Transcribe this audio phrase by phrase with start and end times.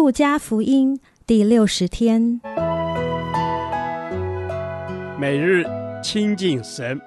[0.00, 2.40] 路加福音第六十天，
[5.18, 5.62] 每日
[6.02, 6.98] 亲近神，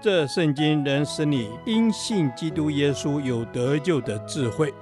[0.00, 4.72] 这圣经能使你因信基督耶稣有得救的智慧。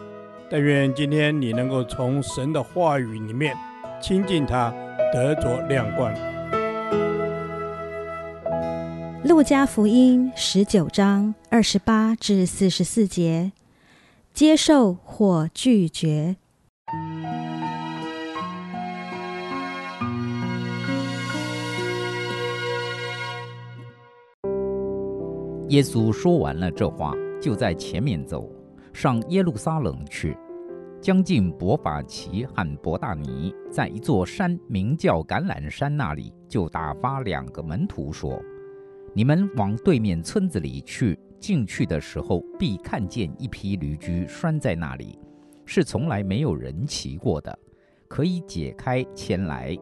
[0.48, 3.56] 但愿今天你能够从神的话语里面
[4.00, 4.72] 亲近他，
[5.12, 6.14] 得着亮光。
[9.24, 13.50] 路加福音十九章二十八至四十四节，
[14.32, 16.36] 接受或拒绝。
[25.72, 28.46] 耶稣说完了这话，就在前面走，
[28.92, 30.36] 上耶路撒冷去。
[31.00, 38.38] 将近伯法其和伯大尼，在一座山名叫橄榄山那里，就打发两个门徒说
[39.16, 45.18] ：“你们往对面村子里去，进去的时候，必看见一匹驴驹拴在那里，
[45.64, 47.58] 是从来没有人骑过的，
[48.08, 49.74] 可以解开牵来。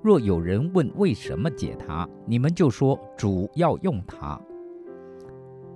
[0.00, 4.40] 若有人问为什么解它，你们就说主要用它。”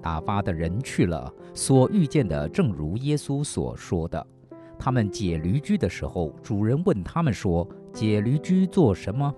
[0.01, 4.27] 打发的人去了，所遇见的正如耶稣所说的。
[4.79, 9.35] 他们解驴驹的时候，主人问他们说：“解驴驹做什么？”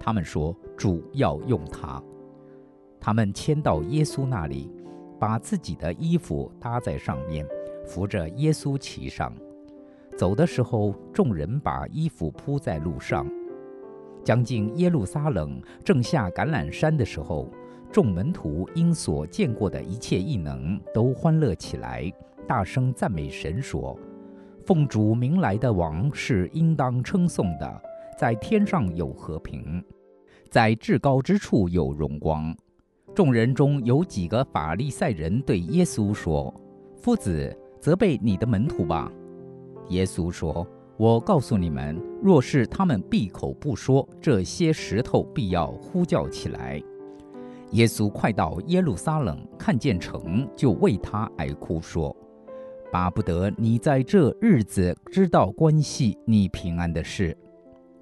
[0.00, 2.02] 他们说：“主要用它。”
[3.00, 4.70] 他们牵到耶稣那里，
[5.18, 7.46] 把自己的衣服搭在上面，
[7.84, 9.32] 扶着耶稣骑上。
[10.16, 13.26] 走的时候，众人把衣服铺在路上。
[14.24, 17.48] 将近耶路撒冷，正下橄榄山的时候。
[17.94, 22.12] 众门徒因所见过的一切异能，都欢乐起来，
[22.44, 23.96] 大声赞美神，说
[24.66, 27.82] ：“奉主名来的王是应当称颂的，
[28.18, 29.80] 在天上有和平，
[30.50, 32.52] 在至高之处有荣光。”
[33.14, 36.52] 众人中有几个法利赛人对耶稣说
[37.00, 39.08] ：“夫子，责备你的门徒吧。”
[39.90, 40.66] 耶稣说
[40.98, 46.82] ：“我告诉你们，若是他们闭口不说，这些石头必要呼叫起来。”
[47.74, 52.16] 耶稣快到耶路撒冷，看见城，就为他哀哭，说
[52.92, 57.36] ：“巴不得你在这日子知道关系你平安的事，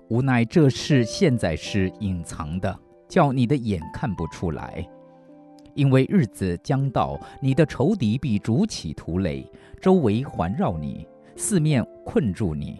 [0.09, 4.87] 无奈这事现在是隐藏的，叫你的眼看不出来。
[5.75, 12.79] 因为日子将到，你的仇敌必筑起土垒，周围环绕你，四面困住你。”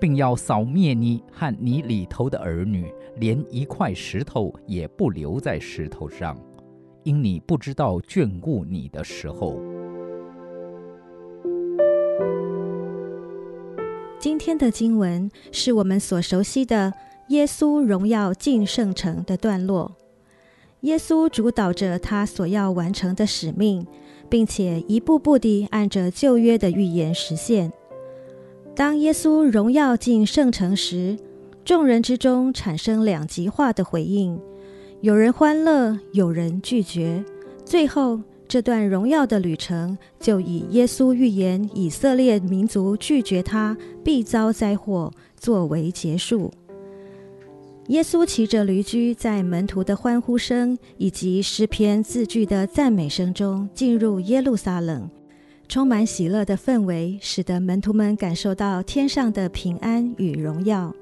[0.00, 6.38] 并要扫灭你和你里头的儿女，连一块石头也不留在石头上，
[7.02, 9.60] 因你不知道眷顾你的时候。
[14.18, 16.92] 今天的经文是我们所熟悉的
[17.28, 19.96] 耶稣荣耀进圣城的段落。
[20.82, 23.86] 耶稣主导着他所要完成的使命，
[24.28, 27.72] 并且一步步地按着旧约的预言实现。
[28.78, 31.18] 当耶稣荣耀进圣城时，
[31.64, 34.40] 众人之中产生两极化的回应，
[35.00, 37.24] 有人欢乐，有人拒绝。
[37.64, 46.52] 最后，这段荣耀的旅程就以耶稣预言以色列民族拒绝他必遭灾祸作为结束。
[47.88, 55.10] 耶稣骑着驴驹，在门徒的欢呼声以及诗篇字句的赞美声中进入耶路撒冷。
[55.68, 60.94] 充满喜乐的氛围，使得门徒们感受到天上的平安与荣耀，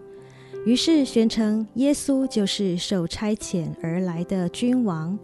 [0.64, 5.16] 于是宣称耶稣就是受差遣而来的君王，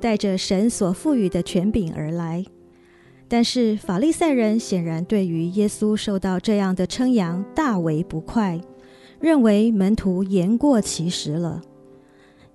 [0.00, 2.44] 带着神所赋予的权柄而来。
[3.26, 8.60] 但是法利赛人显然对于耶稣受到这样的称扬大为不快，
[9.18, 11.60] 认为门徒言过其实了。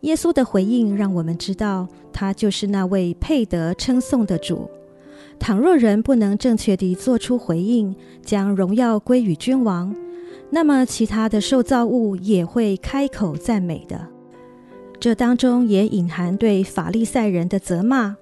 [0.01, 4.71] 耶稣的回应让我们知道，他就是那位配得称颂的主。
[5.39, 9.95] 倘若人不能正确地做出回应，将荣耀归于君王，
[10.51, 14.07] 那么其他的受造物也会开口赞美的。
[14.99, 18.17] 这当中也隐含对法利赛人的责骂，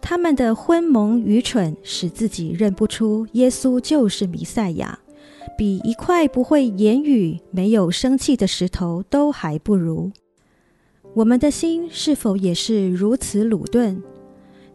[0.00, 4.98] 他们的昏蒙愚蠢使自己认不出耶稣就是弥赛亚，
[5.58, 10.12] 比一块不会言语、没有生气的石头都还不如。
[11.14, 14.02] 我们的心是否也是如此鲁钝？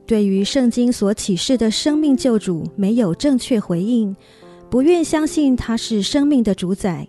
[0.09, 4.15] 对于圣经所启示的生命救主没有正确回应，
[4.67, 7.07] 不愿相信他是生命的主宰，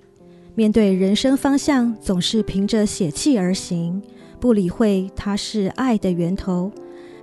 [0.54, 4.02] 面对人生方向总是凭着血气而行，
[4.38, 6.70] 不理会他是爱的源头，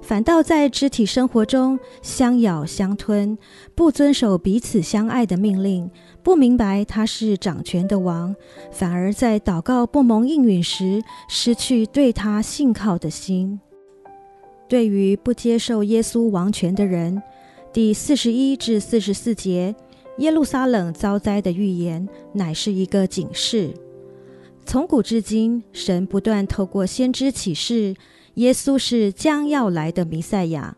[0.02, 3.38] 反倒在肢体生活中相咬相吞，
[3.76, 5.88] 不遵守彼此相爱的命令，
[6.24, 8.36] 不明白他是掌权的王，
[8.72, 13.60] 反而在祷告不蒙应允时失去对他信靠的心。
[14.68, 17.22] 对于不接受耶稣王权的人，
[17.72, 19.74] 第四十一至四十四节，
[20.18, 23.74] 耶路撒冷遭灾的预言乃是一个警示。
[24.66, 27.96] 从古至今，神不断透过先知启示，
[28.34, 30.76] 耶稣是将要来的弥赛亚。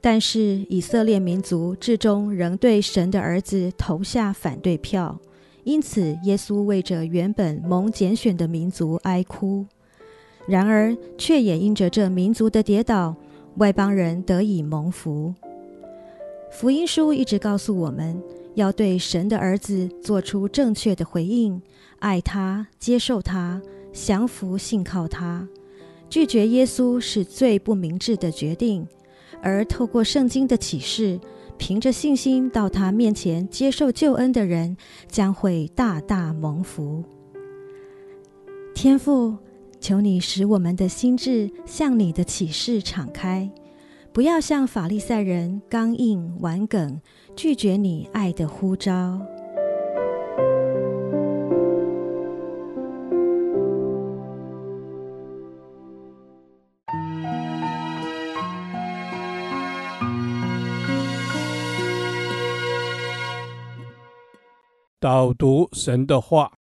[0.00, 5.16] 但是以色列民族至终仍对神的儿子投下反对票，
[5.62, 9.64] 因此耶稣为着原本蒙拣选的民族哀哭。
[10.46, 13.14] 然而，却也因着这民族的跌倒，
[13.56, 15.34] 外邦人得以蒙福。
[16.50, 18.20] 福音书一直告诉我们
[18.54, 21.60] 要对神的儿子做出正确的回应，
[21.98, 23.60] 爱他、接受他、
[23.92, 25.48] 降服、信靠他。
[26.10, 28.86] 拒绝耶稣是最不明智的决定。
[29.40, 31.18] 而透过圣经的启示，
[31.56, 34.76] 凭着信心到他面前接受救恩的人，
[35.08, 37.02] 将会大大蒙福。
[38.74, 39.36] 天父，
[39.82, 43.50] 求你使我们的心智向你的启示敞开，
[44.12, 47.00] 不要像法利赛人刚硬顽梗，
[47.34, 49.20] 拒绝你爱的呼召。
[65.00, 66.52] 导读神的话，《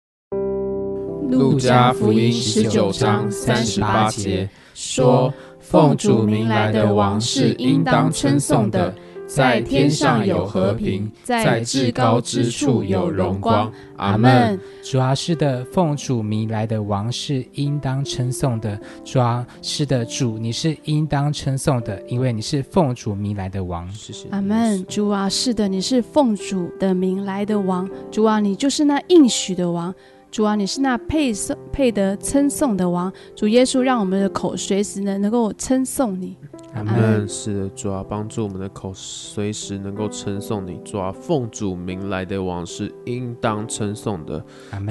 [1.30, 8.94] 路加福音》十九章三十八节说：“奉主名来的王是应当称颂的。”
[9.30, 13.72] 在天上有和平，在至高之处有荣光。
[13.98, 14.60] 阿门。
[14.82, 18.82] 主啊，是的，奉主名来的王是应当称颂的。
[19.06, 23.88] 主啊，是的，主你是应当称颂的，因为你是奉主名来的王。
[24.32, 24.84] 阿门。
[24.88, 27.88] 主啊，是的，你是奉主的名来的王。
[28.10, 29.94] 主啊，你就是那应许的王。
[30.32, 33.12] 主啊，你是那配颂配得称颂的王。
[33.36, 36.38] 主耶稣，让我们的口随时呢能够称颂你。
[36.76, 37.28] 阿门。
[37.28, 40.80] 是的，主啊，帮助我们的口随时能够称颂你。
[40.86, 44.44] 主啊，奉主名来的王是应当称颂的。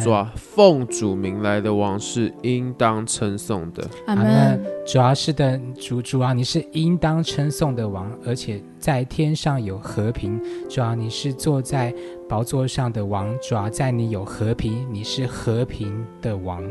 [0.03, 3.89] 主啊，奉主名来的王是应当称颂的。
[4.07, 4.61] 阿门。
[4.85, 10.41] 主啊，是的，主主啊，你是应当称颂的王，而且在天上有和平。
[10.69, 11.95] 主啊，你是坐在
[12.29, 13.35] 宝座上的王。
[13.41, 16.63] 主啊，在你有和平，你是和平的王。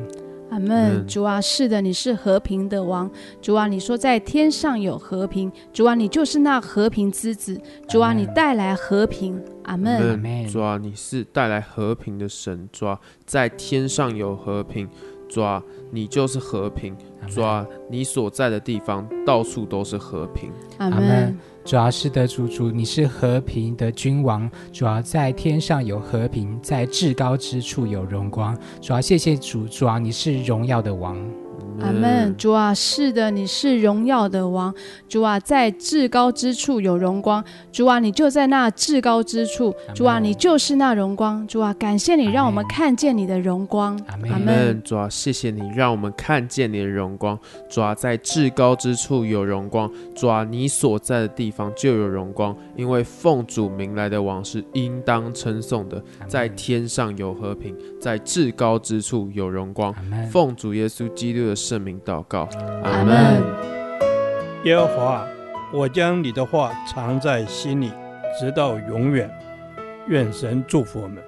[0.49, 3.09] 阿门，主啊，是的，你是和平的王。
[3.41, 5.51] 主啊，你说在天上有和平。
[5.73, 7.59] 主啊，你就是那和平之子。
[7.89, 9.43] 主啊，你带来和平。
[9.63, 10.47] 阿门。
[10.47, 12.69] 主啊，你是带来和平的神。
[12.71, 14.87] 主啊，在天上有和平。
[15.27, 15.61] 主啊，
[15.91, 16.95] 你就是和平。
[17.27, 20.49] 主啊，你所在的地方到处都是和平。
[20.77, 21.37] 阿门。
[21.67, 24.49] 主要是的主主，你是和平的君王。
[24.71, 28.57] 主要在天上有和平，在至高之处有荣光。
[28.79, 31.17] 主要谢谢主，主要你是荣耀的王。
[31.79, 34.73] 阿门，主啊，是的，你是荣耀的王。
[35.07, 37.43] 主啊，在至高之处有荣光。
[37.71, 39.73] 主啊，你就在那至高之处。
[39.93, 41.45] 主啊，你就是那荣光。
[41.47, 43.99] 主啊，感谢你让我们看见你的荣光。
[44.07, 44.81] 阿门。
[44.83, 47.37] 主啊，谢谢你让我们看见你的荣光。
[47.69, 49.89] 主啊，在至高之处有荣光。
[50.15, 52.55] 主啊，你所在的地方就有荣光。
[52.75, 56.03] 因为奉主名来的王是应当称颂的。
[56.27, 59.93] 在天上有和平，在至高之处有荣光。
[60.31, 62.49] 奉主耶稣基督的圣名祷告，
[62.83, 63.41] 阿门。
[64.63, 65.25] 耶和华，
[65.71, 67.91] 我将你的话藏在心里，
[68.39, 69.29] 直到永远。
[70.07, 71.23] 愿神祝福我们。